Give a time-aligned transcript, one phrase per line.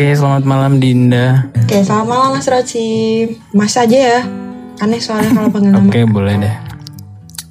[0.00, 1.52] Oke, selamat malam Dinda.
[1.60, 2.88] Oke, selamat malam Mas Roci.
[3.52, 4.24] Mas aja ya.
[4.80, 5.92] Aneh soalnya kalau panggil nama.
[5.92, 6.54] Oke, boleh deh.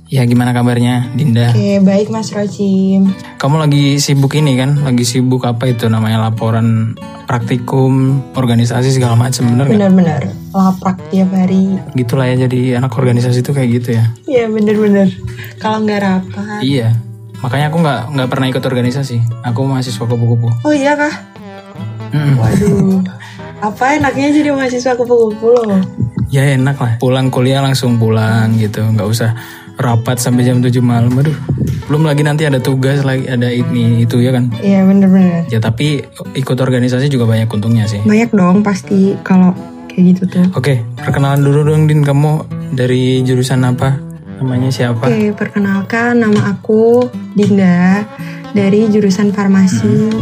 [0.09, 1.53] Ya, gimana kabarnya Dinda?
[1.53, 3.05] Oke, baik Mas Roci.
[3.37, 4.81] Kamu lagi sibuk ini kan?
[4.81, 6.97] Lagi sibuk apa itu namanya laporan
[7.29, 9.69] praktikum, organisasi segala macam, bener?
[9.69, 11.77] Bener-bener laprak tiap hari.
[11.93, 14.09] Gitulah ya jadi anak organisasi itu kayak gitu ya.
[14.25, 15.13] Iya bener-bener.
[15.61, 16.65] Kalau nggak rapat.
[16.65, 16.97] Iya.
[17.45, 19.45] Makanya aku nggak nggak pernah ikut organisasi.
[19.45, 20.49] Aku mahasiswa kupu-kupu.
[20.65, 21.28] Oh iya kah?
[22.13, 22.35] Mm-mm.
[22.39, 23.01] Waduh.
[23.59, 25.81] Apa enaknya jadi mahasiswa kupu-kupu loh?
[26.29, 26.93] Ya enak lah.
[27.01, 28.85] Pulang kuliah langsung pulang gitu.
[28.85, 29.35] Nggak usah
[29.79, 31.11] rapat sampai jam 7 malam.
[31.17, 31.35] Aduh.
[31.89, 34.53] Belum lagi nanti ada tugas lagi ada ini itu ya kan.
[34.61, 35.49] Iya bener-bener.
[35.49, 36.05] Ya tapi
[36.37, 37.97] ikut organisasi juga banyak untungnya sih.
[38.05, 39.57] Banyak dong pasti kalau
[39.89, 40.45] kayak gitu tuh.
[40.53, 42.05] Oke, perkenalan dulu dong Din.
[42.05, 42.45] Kamu
[42.77, 43.97] dari jurusan apa?
[44.39, 45.09] Namanya siapa?
[45.09, 48.05] Oke, perkenalkan nama aku Dinda
[48.53, 50.13] dari jurusan farmasi.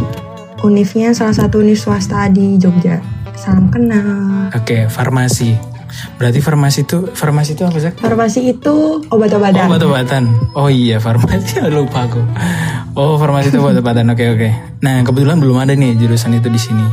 [0.58, 2.98] Univnya salah satu univ swasta di Jogja.
[3.38, 4.50] Salam kenal.
[4.50, 5.54] Oke, farmasi.
[6.18, 7.92] Berarti farmasi itu farmasi itu apa sih?
[7.94, 8.74] Farmasi itu
[9.08, 9.70] Oh, obat-obatan.
[9.70, 10.22] obat-obatan.
[10.52, 11.62] Oh iya, farmasi.
[11.70, 12.20] Lupa aku.
[12.92, 14.10] Oh, farmasi itu obat-obatan.
[14.10, 14.48] Oke, oke.
[14.82, 16.84] Nah, kebetulan belum ada nih jurusan itu di sini.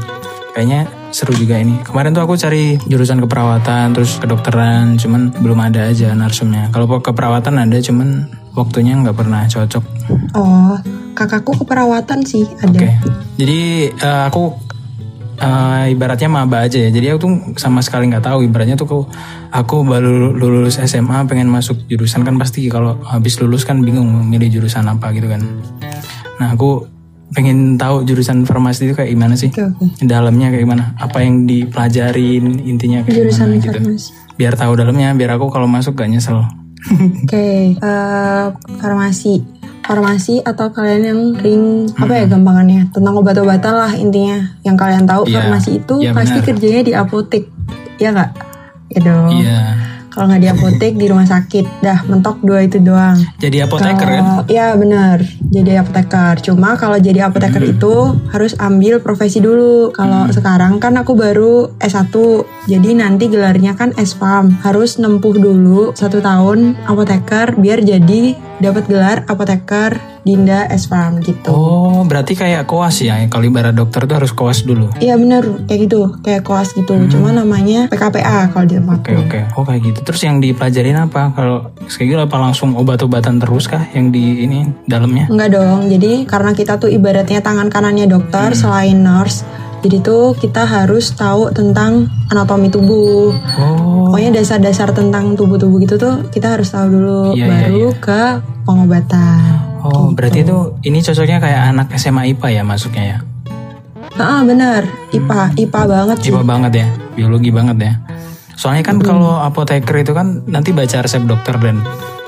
[0.56, 1.82] Kayaknya seru juga ini.
[1.84, 6.72] Kemarin tuh aku cari jurusan keperawatan, terus kedokteran, cuman belum ada aja narsumnya.
[6.72, 9.84] Kalau keperawatan ada, cuman waktunya nggak pernah cocok.
[10.32, 10.80] Oh,
[11.16, 12.76] kakakku keperawatan sih ada.
[12.76, 12.90] Oke.
[13.40, 14.52] Jadi eh, aku
[15.40, 16.92] eh, ibaratnya maba aja ya.
[16.92, 18.44] Jadi aku tuh sama sekali nggak tahu.
[18.44, 19.00] Ibaratnya tuh aku,
[19.52, 24.60] aku baru lulus SMA pengen masuk jurusan kan pasti kalau habis lulus kan bingung milih
[24.60, 25.42] jurusan apa gitu kan.
[26.38, 26.92] Nah aku
[27.34, 29.50] pengen tahu jurusan farmasi itu kayak gimana sih?
[29.52, 29.86] Oke, oke.
[30.06, 30.84] Dalamnya kayak gimana?
[30.96, 33.80] Apa yang dipelajarin intinya kayak Jurusan gimana gitu?
[33.82, 34.10] farmasi.
[34.36, 36.44] Biar tahu dalamnya, biar aku kalau masuk gak nyesel.
[37.26, 38.46] Oke, eh,
[38.78, 39.42] farmasi.
[39.86, 41.64] Farmasi atau kalian yang ring
[41.94, 44.42] apa ya gampangannya tentang obat-obatan lah intinya.
[44.66, 46.48] Yang kalian tahu Iya, farmasi itu iya pasti benar.
[46.50, 47.44] kerjanya di apotek.
[48.02, 48.32] Iya nggak?
[48.92, 49.30] Ya dong.
[49.32, 49.60] Iya.
[50.16, 53.20] Kalau nggak di apotek di rumah sakit, dah mentok dua itu doang.
[53.36, 54.24] Jadi apoteker kan?
[54.24, 56.40] Kalau- Iya benar, jadi apoteker.
[56.42, 57.74] Cuma kalau jadi apoteker Hmm.
[57.74, 57.94] itu
[58.30, 59.92] harus ambil profesi dulu.
[59.92, 62.16] Kalau sekarang kan aku baru S1,
[62.64, 64.56] jadi nanti gelarnya kan S-Farm.
[64.62, 68.24] Harus nempuh dulu satu tahun apoteker biar jadi
[68.56, 71.46] dapat gelar apoteker Dinda S-Farm gitu.
[71.48, 73.22] Oh, berarti kayak koas ya?
[73.28, 74.90] Kalau ibarat dokter tuh harus koas dulu.
[74.98, 76.98] Iya benar, kayak gitu, kayak koas gitu.
[77.08, 78.98] Cuma namanya PKPA kalau di tempat.
[78.98, 79.06] Hmm.
[79.06, 80.00] Oke oke, oh kayak gitu.
[80.06, 81.34] Terus yang dipelajarin apa?
[81.34, 85.26] Kalau kayak gitu apa langsung obat-obatan terus kah yang di ini dalamnya?
[85.28, 85.90] Enggak dong.
[85.90, 88.60] Jadi karena kita tuh ibaratnya tangan kanannya dokter Hmm.
[88.60, 89.42] selain nurse.
[89.82, 93.34] Jadi tuh kita harus tahu tentang anatomi tubuh.
[93.58, 98.22] Oh, Pokoknya dasar-dasar tentang tubuh-tubuh gitu tuh kita harus tahu dulu Iya, iya, baru ke
[98.64, 99.42] pengobatan.
[99.82, 103.18] oh berarti itu ini cocoknya kayak anak SMA IPA ya masuknya ya?
[104.16, 106.32] Ah benar, IPA, IPA banget sih.
[106.32, 107.94] IPA banget ya, biologi banget ya.
[108.56, 111.84] Soalnya kan kalau apoteker itu kan nanti baca resep dokter dan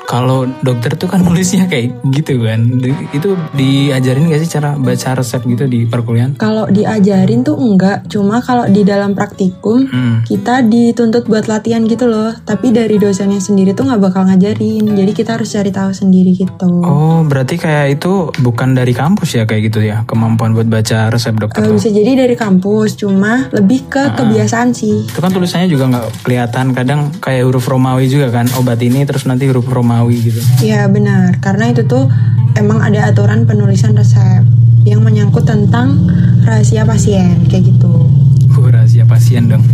[0.08, 2.80] kalau dokter tuh kan nulisnya kayak gitu kan.
[2.80, 6.36] Di- Itu diajarin gak sih cara baca resep gitu di perkuliahan?
[6.36, 10.24] Kalau diajarin tuh enggak, cuma kalau di dalam praktikum Hmm.
[10.24, 12.32] kita dituntut buat latihan gitu loh.
[12.42, 14.88] Tapi dari dosennya sendiri tuh nggak bakal ngajarin.
[14.88, 16.72] Jadi kita harus cari tahu sendiri gitu.
[16.82, 21.36] Oh, berarti kayak itu bukan dari kampus ya kayak gitu ya kemampuan buat baca resep
[21.36, 21.76] dokter tuh.
[21.76, 25.04] bisa jadi dari kampus, cuma lebih ke kebiasaan sih.
[25.04, 29.26] Itu kan tulisannya juga nggak kelihatan kadang kayak huruf Romawi juga kan obat ini terus
[29.26, 30.40] nanti huruf Romawi gitu.
[30.62, 32.06] Iya benar, karena itu tuh
[32.54, 34.46] emang ada aturan penulisan resep
[34.86, 35.98] yang menyangkut tentang
[36.46, 38.08] rahasia pasien kayak gitu.
[38.54, 39.66] Uh, rahasia pasien dong.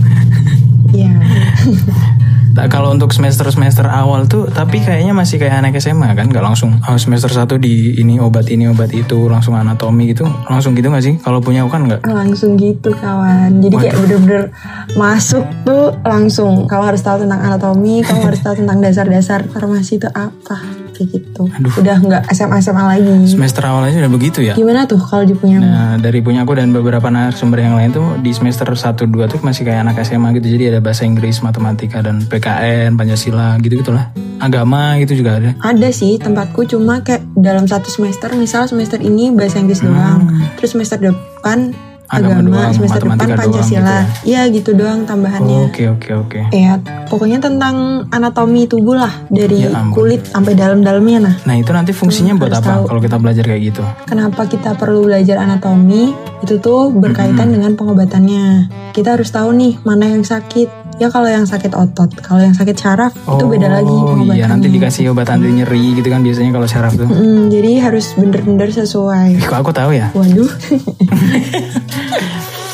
[0.93, 1.09] Iya.
[2.53, 6.45] Nah, kalau untuk semester semester awal tuh tapi kayaknya masih kayak anak SMA kan nggak
[6.45, 10.93] langsung oh, semester 1 di ini obat ini obat itu langsung anatomi gitu langsung gitu
[10.93, 13.59] nggak sih kalau punya aku kan nggak langsung gitu kawan.
[13.59, 14.43] Jadi kayak bener-bener
[14.93, 16.69] masuk tuh langsung.
[16.69, 21.49] Kamu harus tahu tentang anatomi, kamu harus tahu tentang dasar-dasar farmasi itu apa kayak gitu.
[21.81, 23.13] Udah nggak SMA SMA lagi.
[23.27, 24.53] semester awal aja udah begitu ya.
[24.53, 25.57] Gimana tuh kalau di punya?
[25.59, 29.39] Nah, dari punya aku dan beberapa narasumber yang lain tuh di semester 1 2 tuh
[29.41, 30.47] masih kayak anak SMA gitu.
[30.53, 34.13] Jadi ada bahasa Inggris, matematika dan PKN, Pancasila gitu-gitulah.
[34.37, 35.55] Agama gitu juga ada.
[35.59, 40.29] Ada sih tempatku cuma kayak dalam satu semester misal semester ini bahasa Inggris doang
[40.59, 41.73] terus semester depan
[42.13, 43.97] Agama agama, doang, semester depan doang Pancasila.
[44.23, 45.57] iya gitu doang tambahannya.
[45.65, 46.39] Oke, oke, oke.
[46.53, 46.77] ya
[47.09, 49.93] pokoknya tentang anatomi tubuh lah dari Ya ampun.
[49.95, 51.35] kulit sampai dalam-dalamnya nah.
[51.43, 53.83] Nah, itu nanti fungsinya buat harus apa kalau kita belajar kayak gitu?
[54.05, 56.13] kenapa kita perlu belajar anatomi?
[56.43, 58.67] Itu tuh berkaitan dengan pengobatannya.
[58.91, 62.09] Kita harus tahu nih mana yang sakit ya kalau yang sakit otot.
[62.21, 65.97] Kalau yang sakit syaraf itu beda lagi Oh iya, pengobatannya nanti dikasih obat anti nyeri
[65.97, 67.07] gitu kan biasanya kalau syaraf tuh.
[67.09, 69.39] Mm, jadi harus bener-bener sesuai.
[69.39, 70.09] Ih, kok aku tahu ya?
[70.13, 70.49] waduh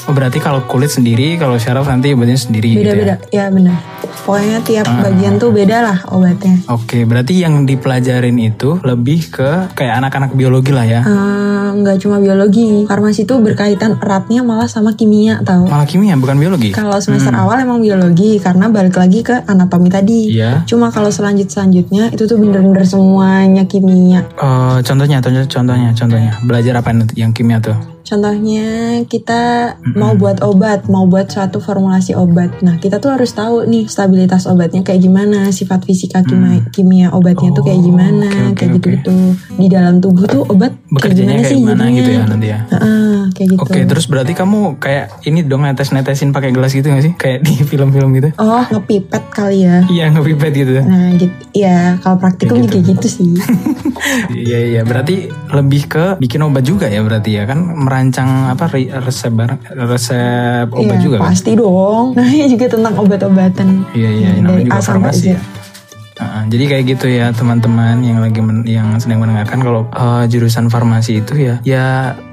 [0.10, 2.98] Oh, berarti kalau kulit sendiri, kalau syaraf nanti obatnya sendiri gitu ya?
[2.98, 3.78] Beda-beda, ya benar.
[4.26, 6.58] Pokoknya tiap bagian tuh beda lah obatnya.
[6.66, 11.06] Oke, berarti yang dipelajarin itu lebih ke kayak anak-anak biologi lah ya.
[11.06, 15.70] Eh, nggak cuma biologi, farmasi itu berkaitan eratnya malah sama kimia tau.
[15.70, 16.74] Malah kimia bukan biologi.
[16.74, 20.34] Kalau semester awal emang biologi karena balik lagi ke anatomi tadi.
[20.34, 20.66] Iya.
[20.66, 24.26] Cuma kalau selanjut selanjutnya itu tuh bener-bener semuanya kimia.
[24.26, 26.34] Eh, contohnya, contohnya, contohnya, contohnya.
[26.42, 27.99] Belajar apa yang kimia tuh?
[28.04, 28.68] Contohnya
[29.06, 32.60] kita mau buat obat, mau buat suatu formulasi obat.
[32.66, 37.54] Nah kita tuh harus tahu nih stabilitas obatnya kayak gimana, sifat fisika kimia, kimia obatnya
[37.54, 38.36] tuh kayak gimana, Mm.
[38.40, 39.16] Oh, oke, kayak gitu-gitu.
[39.56, 41.98] Di dalam tubuh tuh obat Bekerjanya kayak gimana jadinya?
[41.98, 42.60] gitu ya nanti ya.
[42.70, 43.62] Heeh, kayak gitu.
[43.62, 47.14] Oke, terus berarti kamu kayak ini dong netes-netesin pakai gelas gitu gak sih?
[47.16, 48.30] Kayak di film-film gitu?
[48.42, 49.86] Oh ngepipet kali ya.
[49.86, 50.72] Iya, ngepipet gitu.
[50.82, 53.32] Nah gitu, ya kalau praktikum Kayak kayak gitu sih.
[54.30, 58.70] Iya iya berarti lebih ke bikin obat juga ya berarti ya kan merancang apa
[59.00, 61.26] resep barang resep obat Iya, juga kan?
[61.28, 62.06] pasti dong.
[62.18, 63.68] Nah ini juga tentang obat-obatan.
[63.92, 65.28] Iya iya Nah, namanya dari juga A sampai farmasi Z.
[65.28, 65.40] ya.
[66.20, 70.68] Heeh, jadi kayak gitu ya teman-teman yang lagi men- yang sedang mendengarkan kalau eh, jurusan
[70.68, 71.86] farmasi itu ya ya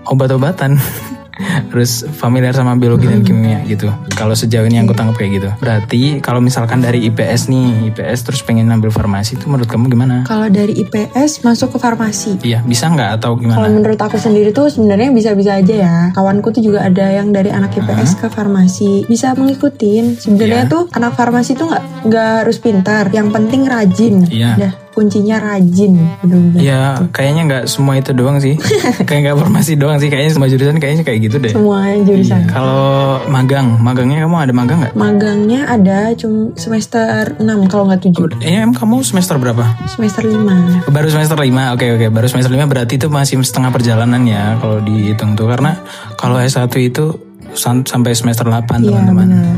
[0.04, 0.76] obat-obatan
[1.36, 3.92] harus familiar sama biologi dan kimia gitu.
[4.16, 5.48] Kalau sejauh ini yang aku tangkap kayak gitu.
[5.60, 10.24] Berarti kalau misalkan dari IPS nih, IPS terus pengen ambil farmasi itu menurut kamu gimana?
[10.24, 12.40] Kalau dari IPS masuk ke farmasi.
[12.40, 13.68] Iya, bisa nggak atau Kalau gimana?
[13.68, 15.96] menurut aku sendiri tuh sebenarnya bisa-bisa aja ya.
[16.16, 19.04] Kawanku tuh juga ada yang dari anak IPS ke farmasi.
[19.04, 20.16] Bisa mengikutin.
[20.16, 20.72] Sebenarnya Iya.
[20.72, 23.04] tuh anak farmasi tuh nggak nggak harus pintar.
[23.12, 24.16] Yang penting rajin.
[24.32, 24.52] Iya.
[24.56, 25.92] Dah kuncinya rajin.
[26.24, 26.64] Bener-bener.
[26.64, 26.80] Ya
[27.12, 28.56] kayaknya nggak semua itu doang sih.
[29.08, 30.08] kayak nggak farmasi doang sih.
[30.08, 31.52] Kayaknya semua jurusan kayaknya kayak gitu deh.
[31.52, 32.40] Semua jurusan.
[32.40, 32.48] Iya.
[32.48, 32.88] Kalau
[33.28, 34.92] magang, magangnya kamu ada magang nggak?
[34.96, 38.40] Magangnya ada cuma semester 6 kalau nggak 7.
[38.40, 39.76] Eh, em kamu semester berapa?
[39.86, 40.88] Semester 5.
[40.88, 42.06] Baru semester 5, oke oke.
[42.08, 45.44] Baru semester 5 berarti itu masih setengah perjalanan ya kalau dihitung tuh.
[45.46, 45.76] Karena
[46.16, 47.12] kalau S1 itu
[47.52, 49.28] sam- sampai semester 8 Iya teman-teman.
[49.28, 49.56] benar.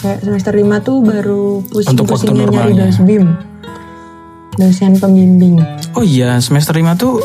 [0.00, 3.24] Kayak semester 5 tuh baru pusing-pusingnya nyari dosbim.
[4.58, 5.62] Dosen pembimbing.
[5.94, 7.22] Oh iya, semester 5 tuh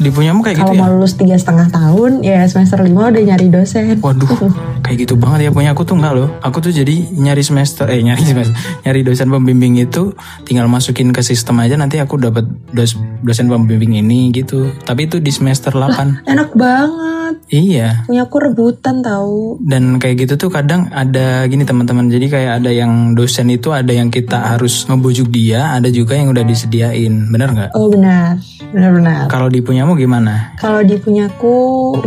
[0.00, 0.80] di punyamu kayak Kalau gitu ya?
[0.80, 4.00] mau lulus tiga setengah tahun, ya semester 5 udah nyari dosen.
[4.00, 4.32] Waduh,
[4.84, 6.28] kayak gitu banget ya punya aku tuh enggak loh.
[6.40, 8.56] Aku tuh jadi nyari semester, eh nyari semester,
[8.88, 10.16] nyari dosen pembimbing itu
[10.48, 14.72] tinggal masukin ke sistem aja nanti aku dapat dos, dosen pembimbing ini gitu.
[14.88, 16.24] Tapi itu di semester 8.
[16.24, 17.19] Enak banget.
[17.50, 18.06] Iya.
[18.06, 19.58] Punya aku rebutan tahu.
[19.60, 22.06] Dan kayak gitu tuh kadang ada gini teman-teman.
[22.06, 26.30] Jadi kayak ada yang dosen itu ada yang kita harus ngebujuk dia, ada juga yang
[26.30, 27.26] udah disediain.
[27.28, 27.70] Bener nggak?
[27.74, 28.38] Oh benar,
[28.70, 29.26] benar-benar.
[29.26, 30.54] Kalau di punyamu gimana?
[30.56, 31.56] Kalau di punyaku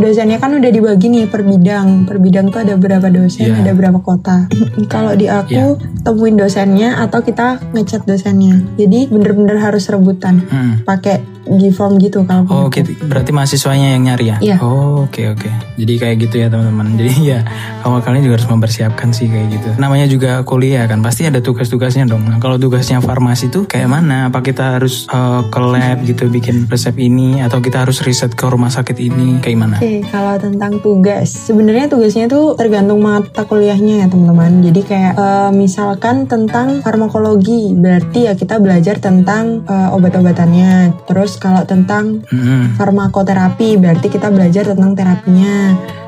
[0.00, 2.08] dosennya kan udah dibagi nih per bidang.
[2.08, 3.60] Per bidang tuh ada berapa dosen, Iya.
[3.60, 4.48] ada berapa kota.
[4.92, 8.64] Kalau di aku temuin dosennya atau kita ngechat dosennya.
[8.80, 10.40] Jadi bener-bener harus rebutan.
[10.48, 10.80] Hmm.
[10.84, 12.80] Pakai G-form gitu kalau Oh, oke.
[13.04, 14.36] Berarti mahasiswanya yang nyari ya?
[14.40, 14.56] Iya.
[14.64, 15.33] Oh, oke oke.
[15.74, 16.94] Jadi kayak gitu ya teman-teman.
[16.98, 17.40] Jadi ya
[17.82, 19.68] awal kalian juga harus mempersiapkan sih kayak gitu.
[19.76, 22.24] Namanya juga kuliah kan, pasti ada tugas-tugasnya dong.
[22.24, 24.30] Nah, kalau tugasnya farmasi tuh kayak mana?
[24.30, 28.44] Apa kita harus eh, ke lab gitu bikin resep ini atau kita harus riset ke
[28.46, 29.42] rumah sakit ini?
[29.42, 29.76] Kayak mana?
[29.78, 34.64] Oke, kalau tentang tugas, sebenarnya tugasnya tuh tergantung mata kuliahnya ya teman-teman.
[34.64, 41.04] Jadi kayak eh, misalkan tentang farmakologi, berarti ya kita belajar tentang eh, obat-obatannya.
[41.04, 42.78] Terus kalau tentang Mm-mm.
[42.78, 44.94] farmakoterapi, berarti kita belajar tentang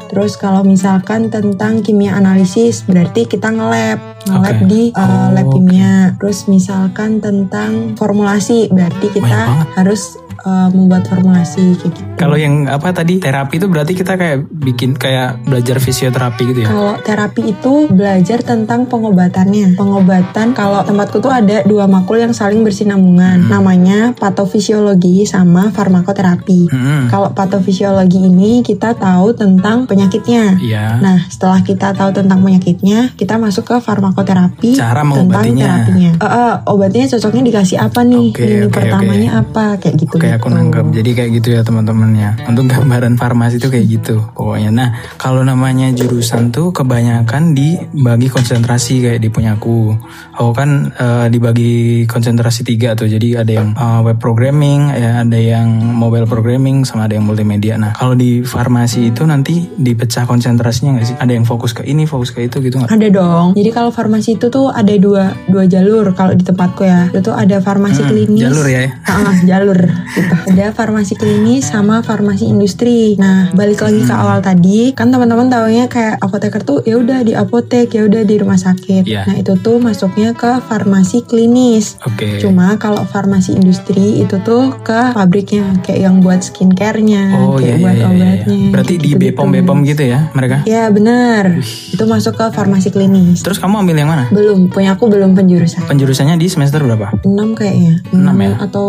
[0.07, 4.69] Terus kalau misalkan tentang kimia analisis, berarti kita nge-lab, nge-lab Oke.
[4.71, 6.15] di uh, lab Oh, kimia.
[6.19, 12.16] Terus misalkan tentang formulasi, berarti kita harus uh, membuat formulasi kayak gitu.
[12.17, 16.69] Kalau yang apa tadi terapi itu berarti kita kayak bikin kayak belajar fisioterapi gitu ya?
[16.73, 19.77] Kalau terapi itu belajar tentang pengobatannya.
[19.77, 23.47] Pengobatan kalau tempatku tuh ada dua makul yang saling bersinambungan.
[23.47, 23.51] Hmm.
[23.53, 26.73] Namanya patofisiologi sama farmakoterapi.
[26.73, 27.01] Mm-mm.
[27.13, 30.57] Kalau patofisiologi ini kita tahu tentang penyakitnya.
[30.57, 30.99] Iya.
[31.05, 35.65] Nah, setelah kita tahu tentang penyakitnya, kita masuk ke farmakoterapi Cara tentang mengobatinya.
[35.85, 36.11] terapinya.
[36.17, 38.27] Eh, eh, obatnya cocoknya dikasih apa nih?
[38.33, 39.65] Oke, Ini oke, pertamanya apa?
[39.77, 40.17] Kayak gitu.
[40.17, 40.85] Oke aku nangkep.
[40.97, 42.37] Jadi kayak gitu ya teman-teman ya.
[42.45, 44.71] Untuk gambaran farmasi itu kayak gitu pokoknya.
[44.71, 49.97] Nah kalau namanya jurusan tuh kebanyakan dibagi konsentrasi kayak di punyaku.
[50.37, 53.09] Aku kan eh, dibagi konsentrasi tiga tuh.
[53.09, 57.75] Jadi ada yang eh, web programming, ya ada yang mobile programming, sama ada yang multimedia.
[57.75, 61.17] Nah kalau di farmasi itu nanti dipecah konsentrasinya nggak sih?
[61.17, 62.93] Ada yang fokus ke ini, fokus ke itu gitu nggak?
[62.93, 63.47] Ada dong.
[63.57, 67.09] Jadi kalau farmasi itu tuh ada dua dua jalur kalau di tempatku ya.
[67.09, 68.43] Itu tuh ada farmasi Hmm, klinis.
[68.45, 68.93] jalur ya.
[69.07, 69.79] Ah, jalur
[70.13, 70.35] gitu.
[70.53, 73.17] Ada farmasi klinis sama sama farmasi industri.
[73.17, 77.33] Nah, balik lagi ke awal tadi, kan teman-teman taunya kayak apoteker tuh ya udah di
[77.33, 79.09] apotek, ya udah di rumah sakit.
[79.09, 79.25] Iya.
[79.25, 81.97] Nah, itu tuh masuknya ke farmasi klinis.
[82.05, 82.37] Oke.
[82.37, 87.79] Cuma kalau farmasi industri itu tuh ke pabriknya kayak yang buat skincare-nya, Oh iya kayak
[87.81, 88.13] iya buat iya, iya.
[88.13, 88.69] obatnya.
[88.77, 89.33] Berarti di gitu-gitu.
[89.33, 90.69] Bepom Bepom gitu ya mereka.
[90.69, 91.57] Ya benar.
[91.65, 93.41] Itu masuk ke farmasi klinis.
[93.41, 94.29] Terus kamu ambil yang mana?
[94.29, 95.89] Belum, punya aku belum penjurusan.
[95.89, 97.25] Penjurusannya di semester berapa?
[97.25, 98.05] 6 kayaknya.
[98.13, 98.53] Enam 6 ya?
[98.69, 98.87] atau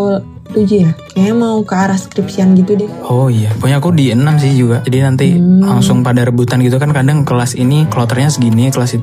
[0.52, 0.92] 7 ya.
[1.18, 2.86] Kayaknya mau ke arah skripsian gitu deh.
[3.04, 4.86] Oh iya, punya aku di 6 sih juga.
[4.86, 5.66] Jadi nanti Hmm.
[5.66, 9.02] langsung pada rebutan gitu kan kadang kelas ini kloternya segini, kelas eh,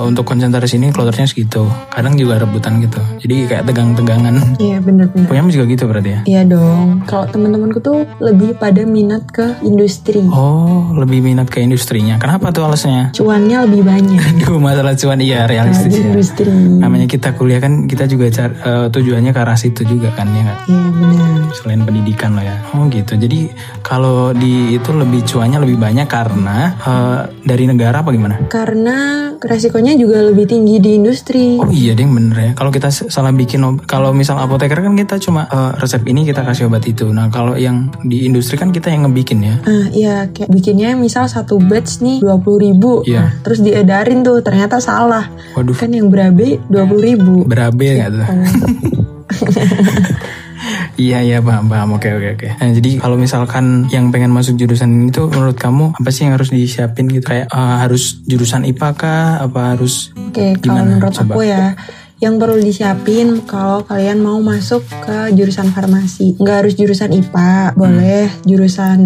[0.00, 1.66] untuk konsentrasi ini kloternya segitu.
[1.90, 3.02] Kadang juga rebutan gitu.
[3.18, 4.54] Jadi kayak tegang-tegangan.
[4.56, 5.26] Iya bener-bener.
[5.26, 6.20] Punyamu juga gitu berarti ya?
[6.24, 7.02] Iya dong.
[7.02, 10.22] Kalau teman-temanku tuh lebih pada minat ke industri.
[10.22, 12.14] Oh, lebih minat ke industrinya.
[12.16, 13.10] Kenapa tuh alasannya?
[13.10, 14.22] Cuannya lebih banyak.
[14.38, 16.06] Aduh, masalah cuan iya Nah, realistis di ya.
[16.06, 16.46] industri.
[16.54, 20.54] Namanya kita kuliah kan kita juga car- eh, tujuannya ke arah situ juga kan ya?
[20.64, 21.55] Iya benar.
[21.56, 22.56] Selain pendidikan lah ya.
[22.76, 23.16] Oh gitu.
[23.16, 23.48] Jadi
[23.80, 28.44] kalau di itu lebih cuannya lebih banyak karena eh, dari negara apa gimana?
[28.52, 31.56] Karena resikonya juga lebih tinggi di industri.
[31.56, 32.50] Oh iya deh bener ya.
[32.52, 36.68] Kalau kita salah bikin kalau misal apoteker kan kita cuma eh, resep ini kita kasih
[36.68, 37.08] obat itu.
[37.08, 39.56] Nah kalau yang di industri kan kita yang ngebikin ya.
[39.64, 43.00] Nah, iya kayak bikinnya misal satu batch nih 20 ribu.
[43.08, 43.22] Iya.
[43.22, 45.32] Nah, terus diedarin tuh ternyata salah.
[45.56, 45.76] Waduh.
[45.76, 47.34] Kan yang berabe 20 ribu.
[47.48, 48.26] Berabe nggak tuh?
[50.96, 52.48] Iya iya paham paham oke oke oke.
[52.56, 56.32] Nah jadi kalau misalkan yang pengen masuk jurusan ini tuh menurut kamu apa sih yang
[56.32, 60.96] harus disiapin gitu kayak eh, harus jurusan IPA kah apa harus Oke, kalau Gimana?
[60.96, 61.32] menurut Coba.
[61.36, 61.64] aku ya,
[62.26, 66.34] yang perlu disiapin kalau kalian mau masuk ke jurusan farmasi.
[66.42, 68.98] Nggak harus jurusan IPA, boleh jurusan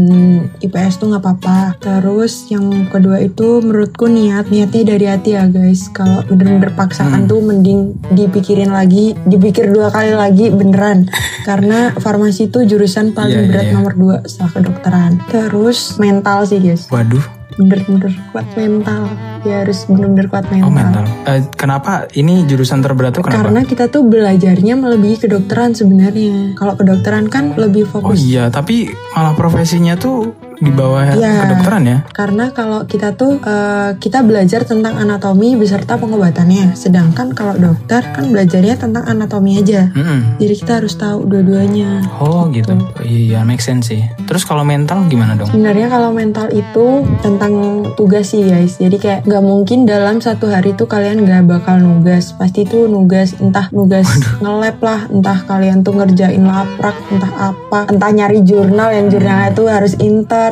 [0.65, 1.59] IPS tuh nggak apa-apa.
[1.77, 5.93] Terus yang kedua itu menurutku niat, niatnya dari hati ya guys.
[5.93, 11.05] Kalau bener-bener paksaan tuh mending dipikirin lagi, dipikir dua kali lagi beneran.
[11.49, 13.75] Karena farmasi itu jurusan paling iya, berat iya.
[13.77, 15.13] nomor dua setelah kedokteran.
[15.29, 19.03] Terus mental sih guys, waduh bener-bener kuat mental.
[19.41, 21.05] Ya harus bener-bener kuat oh mental.
[21.25, 23.49] Eh, kenapa ini jurusan terberat tuh kenapa?
[23.49, 26.57] Karena kita tuh belajarnya melebihi kedokteran sebenarnya.
[26.57, 28.21] Kalau kedokteran kan lebih Oh fokus.
[28.21, 31.49] iya tapi malah profesinya tuh di bawah Iya.
[31.49, 31.99] kedokteran ya.
[32.13, 36.77] Karena kalau kita tuh eh, kita belajar tentang anatomi beserta pengobatannya.
[36.77, 39.89] Sedangkan kalau dokter kan belajarnya tentang anatomi aja.
[39.91, 40.37] Mm-mm.
[40.37, 42.05] Jadi kita harus tahu dua-duanya.
[42.21, 42.77] Oh gitu.
[43.01, 44.05] Iya make sense sih.
[44.29, 45.49] Terus kalau mental gimana dong?
[45.49, 47.53] Sebenarnya kalau mental itu tentang
[47.97, 48.77] tugas sih guys.
[48.77, 52.37] Jadi kayak nggak mungkin dalam satu hari tuh kalian nggak bakal nugas.
[52.37, 54.05] Pasti tuh nugas entah nugas
[54.39, 59.67] nge-lab lah, entah kalian tuh ngerjain laprak, entah apa, entah nyari jurnal yang jurnalnya tuh
[59.67, 60.50] harus inter.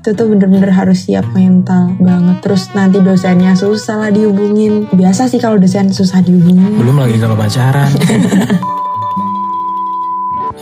[0.00, 2.40] Itu tuh bener-bener harus siap mental banget.
[2.40, 4.88] Terus nanti dosennya susah lah dihubungin.
[4.90, 6.78] Biasa sih kalau dosen susah dihubungin.
[6.80, 7.90] Belum lagi kalau pacaran.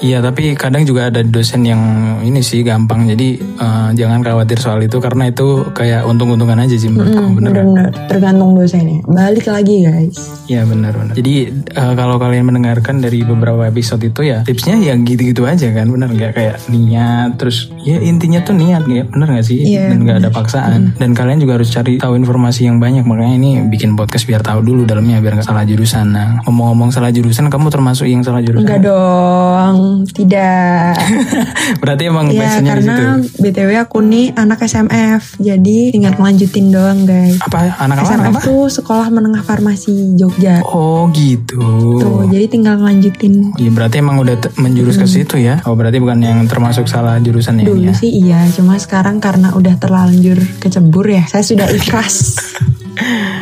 [0.04, 1.80] Iya tapi kadang juga ada dosen yang
[2.20, 3.08] ini sih gampang.
[3.08, 7.90] Jadi eh, jangan khawatir soal itu karena itu kayak untung-untungan aja sih menurutku Hmm, bener
[8.06, 9.00] tergantung dosennya.
[9.08, 10.16] Balik lagi guys.
[10.46, 11.14] Iya benar benar.
[11.16, 11.34] Jadi
[11.64, 16.12] eh, kalau kalian mendengarkan dari beberapa episode itu ya tipsnya ya gitu-gitu aja kan benar
[16.12, 16.32] nggak?
[16.36, 19.08] Kayak niat terus ya intinya tuh niat ya.
[19.08, 19.64] Benar nggak sih?
[19.64, 20.80] Iya, dan nggak ada paksaan.
[21.00, 23.02] Dan kalian juga harus cari tahu informasi yang banyak.
[23.08, 26.12] Makanya ini bikin podcast biar tahu dulu dalamnya biar nggak salah jurusan.
[26.12, 28.66] Nah ngomong-ngomong salah jurusan kamu termasuk yang salah jurusan?
[28.66, 29.76] Enggak dong,
[30.06, 30.96] tidak.
[31.80, 32.92] Berarti emang Ya passionnya di situ.
[32.92, 32.96] karena
[33.36, 38.06] BTW aku nih anak SMF Jadi tinggal ngelanjutin doang guys Apa anak apa?
[38.08, 38.40] SMF apa?
[38.40, 41.60] tuh sekolah menengah farmasi Jogja Oh gitu.
[41.96, 45.62] Tuh jadi tinggal ngelanjutin Ya, berarti emang udah menjurus ke situ ya?
[45.64, 47.64] Oh berarti bukan yang termasuk salah jurusan ya?
[47.64, 47.94] Dulu ini ya?
[47.94, 52.38] sih iya Cuma sekarang karena udah terlanjur kecebur ya Saya sudah ikhlas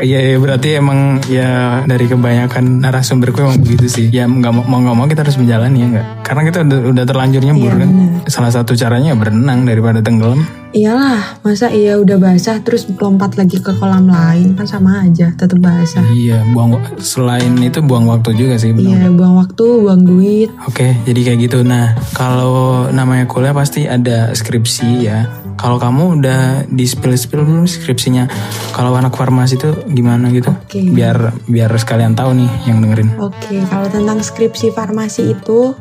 [0.03, 4.07] Iya, iya, berarti emang ya dari kebanyakan narasumberku emang begitu sih.
[4.11, 6.07] Ya nggak mau nggak mau kita harus menjalani ya nggak?
[6.27, 7.89] Karena kita udah, udah terlanjur nyembur Iya, kan.
[7.89, 8.11] benar.
[8.27, 10.43] Salah satu caranya ya berenang daripada tenggelam.
[10.75, 15.63] Iyalah masa iya udah basah Terus lompat lagi ke kolam lain Kan sama aja tetap
[15.63, 19.07] basah Iya, buang selain itu buang waktu juga sih benar.
[19.07, 21.59] Iya buang waktu buang duit Oke, jadi kayak gitu.
[21.63, 25.31] Nah, kalau namanya kuliah pasti ada skripsi ya.
[25.55, 28.27] Kalau kamu udah di spill spill belum skripsinya?
[28.75, 30.51] Kalau anak farmasi itu gimana gitu?
[30.51, 30.83] Oke.
[30.91, 33.15] Biar biar sekalian tahu nih yang dengerin.
[33.23, 35.73] Oke, kalau tentang skripsi farmasi itu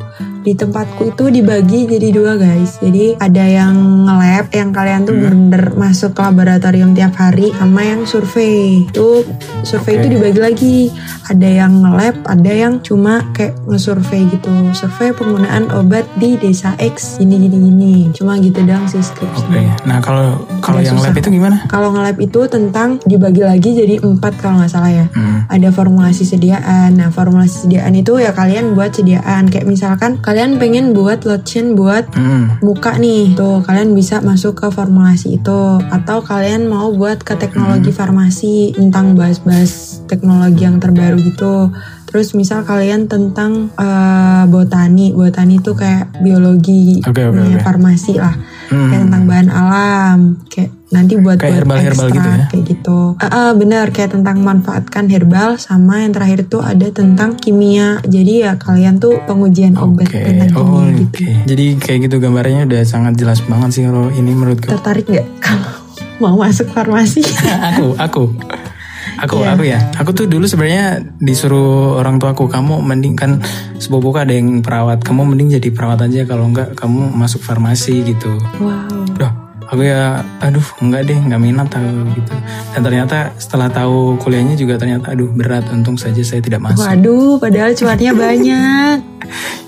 [0.44, 2.78] di tempatku itu dibagi jadi dua guys.
[2.84, 3.74] Jadi ada yang
[4.04, 8.84] nge-lab yang kalian tuh bener-bener masuk ke laboratorium tiap hari sama yang survei.
[8.92, 9.24] Itu
[9.64, 10.00] survei Oke.
[10.04, 10.78] itu dibagi lagi.
[11.24, 14.52] Ada yang nge-lab, ada yang cuma kayak nge-survei gitu.
[14.76, 17.96] Survei penggunaan obat di desa X gini gini gini.
[18.12, 19.48] Cuma gitu doang sih skripsinya.
[19.48, 19.88] Oke.
[19.88, 21.16] Nah, kalau kalau yang susah.
[21.16, 21.64] lab itu gimana?
[21.72, 25.46] Kalau nge-lab itu tentang dibagi lagi jadi empat kalau nggak salah ya Hmm.
[25.48, 27.00] ada formulasi sediaan.
[27.00, 29.48] Nah, formulasi sediaan itu ya kalian buat sediaan.
[29.48, 32.58] Kayak misalkan kalian pengen buat lotion buat Hmm.
[32.60, 37.94] muka nih tuh kalian bisa masuk ke formulasi itu atau kalian mau buat ke teknologi
[37.94, 38.00] Hmm.
[38.00, 41.70] farmasi tentang bahas-bahas teknologi yang terbaru gitu
[42.06, 47.66] terus misal kalian tentang eh, botani botani itu kayak biologi oke, namanya oke.
[47.66, 48.34] farmasi lah
[48.70, 48.90] Hmm.
[48.90, 52.46] kayak tentang bahan alam kayak nanti buat Kayak buat herbal-herbal gitu ekstrak, ya?
[52.48, 57.34] kayak gitu Ah, ah, bener kayak tentang manfaatkan herbal sama yang terakhir tuh ada tentang
[57.34, 62.16] kimia jadi ya kalian tuh pengujian obat Oke, tentang oh kimia gitu Jadi kayak gitu
[62.20, 64.70] gambarnya udah sangat jelas banget sih kalau ini menurutku.
[64.70, 65.74] tertarik nggak kalau
[66.16, 67.26] mau masuk farmasi
[67.70, 68.24] aku, aku.
[69.16, 69.54] Aku, Iya.
[69.54, 69.80] aku ya.
[69.96, 70.86] Aku tuh dulu sebenarnya
[71.18, 73.40] disuruh orang tua aku, kamu mending kan
[73.76, 78.36] sepupuku ada yang perawat, kamu mending jadi perawat aja kalau enggak kamu masuk farmasi gitu.
[78.58, 79.32] wow Udah,
[79.70, 82.34] aku ya, aduh enggak deh, enggak minat tahu gitu.
[82.75, 86.84] Dan ternyata setelah tahu kuliahnya juga ternyata, aduh berat, untung saja saya tidak masuk.
[86.84, 88.98] waduh padahal cuannya banyak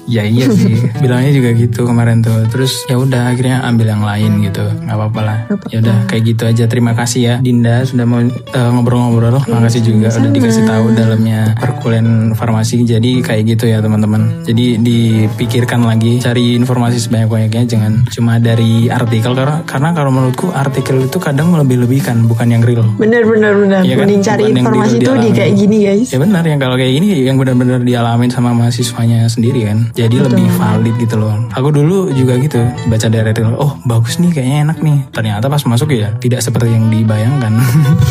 [0.06, 2.46] Ya iya sih, bilangnya juga gitu kemarin tuh.
[2.50, 5.38] Terus ya udah akhirnya ambil yang lain gitu, nggak apa-apa lah.
[5.74, 6.64] Ya udah kayak gitu aja.
[6.70, 9.42] Terima kasih ya Dinda sudah mau eh, ngobrol-ngobrol.
[9.46, 12.86] Makasih juga udah dikasih tahu dalamnya perkuliahan farmasi.
[12.86, 14.46] Jadi kayak gitu ya teman-teman.
[14.46, 21.02] Jadi dipikirkan lagi, cari informasi sebanyak-banyaknya, jangan cuma dari artikel karena karena kalau menurutku artikel
[21.02, 22.86] itu kadang melebih-lebihkan, bukan yang real.
[23.00, 24.06] bener bener bener Iya kan?
[24.06, 27.24] mending cari Bukan informasi tuh di kayak gini guys Ya benar yang kalau kayak ini
[27.24, 29.95] yang benar-benar dialamin sama mahasiswanya sendiri kan.
[29.96, 31.32] Jadi lebih valid gitu loh.
[31.56, 32.60] Aku dulu juga gitu
[32.92, 34.98] baca dari artikel, oh bagus nih kayaknya enak nih.
[35.16, 37.56] Ternyata pas masuk ya tidak seperti yang dibayangkan.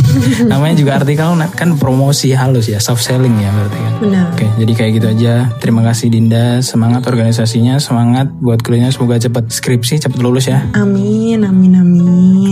[0.51, 3.93] Namanya juga artikel kan promosi halus ya, soft selling ya berarti kan.
[4.01, 5.35] benar Oke, jadi kayak gitu aja.
[5.61, 10.65] Terima kasih Dinda, semangat organisasinya, semangat buat kuliahnya semoga cepat skripsi, cepat lulus ya.
[10.73, 12.05] amin amin amin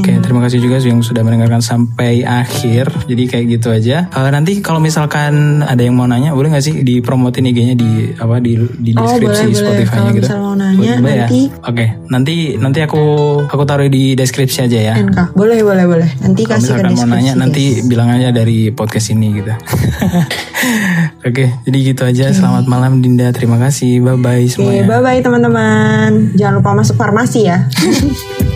[0.03, 2.91] Oke, terima kasih juga yang sudah mendengarkan sampai akhir.
[3.07, 4.11] Jadi kayak gitu aja.
[4.11, 8.43] Eh, nanti kalau misalkan ada yang mau nanya, boleh nggak sih dipromotin IG-nya di apa
[8.43, 9.55] di di Oh, deskripsi boleh, boleh.
[9.59, 10.25] Spotify-nya Kalau gitu.
[10.25, 11.21] misal mau nanya, Boleh ya?
[11.25, 13.03] nanti Oke, nanti nanti aku
[13.45, 14.95] aku taruh di deskripsi aja ya.
[14.97, 17.87] NK boleh boleh boleh nanti Kalau kasih ke misalkan mau deskripsi nanya nanti guys.
[17.87, 19.53] bilang aja dari podcast ini gitu.
[21.29, 22.27] Oke, jadi gitu aja.
[22.31, 23.31] Selamat malam Dinda.
[23.31, 23.99] Terima kasih.
[23.99, 24.85] Bye bye semuanya.
[24.85, 26.35] bye bye teman-teman.
[26.35, 27.67] Jangan lupa masuk farmasi ya.